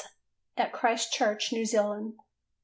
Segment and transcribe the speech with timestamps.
[0.57, 2.15] at Christchurch, New Zealand.